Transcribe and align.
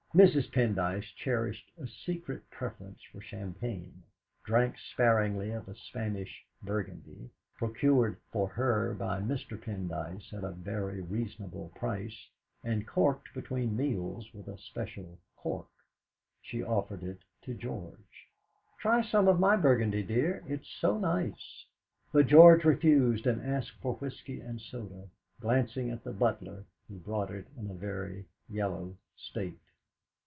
Mrs. 0.13 0.51
Pendyce, 0.51 1.05
cherishing 1.15 1.69
a 1.81 1.87
secret 1.87 2.43
preference 2.49 3.01
for 3.01 3.21
champagne, 3.21 4.03
drank 4.43 4.75
sparingly 4.77 5.51
of 5.51 5.69
a 5.69 5.73
Spanish 5.73 6.45
burgundy, 6.61 7.29
procured 7.55 8.17
for 8.29 8.49
her 8.49 8.93
by 8.93 9.21
Mr. 9.21 9.57
Pendyce 9.57 10.33
at 10.33 10.43
a 10.43 10.51
very 10.51 10.99
reasonable 11.01 11.71
price, 11.75 12.27
and 12.61 12.85
corked 12.85 13.33
between 13.33 13.77
meals 13.77 14.33
with 14.33 14.49
a 14.49 14.57
special 14.57 15.17
cork. 15.37 15.69
She 16.41 16.61
offered 16.61 17.03
it 17.03 17.19
to 17.43 17.53
George. 17.53 18.27
"Try 18.81 19.03
some 19.03 19.29
of 19.29 19.39
my 19.39 19.55
burgundy, 19.55 20.03
dear; 20.03 20.43
it's 20.45 20.67
so 20.67 20.99
nice." 20.99 21.65
But 22.11 22.27
George 22.27 22.65
refused 22.65 23.25
and 23.25 23.41
asked 23.41 23.79
for 23.81 23.93
whisky 23.95 24.41
and 24.41 24.59
soda, 24.59 25.07
glancing 25.39 25.89
at 25.89 26.03
the 26.03 26.11
butler, 26.11 26.65
who 26.89 26.95
brought 26.99 27.31
it 27.31 27.47
in 27.57 27.69
a 27.71 27.73
very 27.73 28.25
yellow 28.49 28.97
state. 29.15 29.57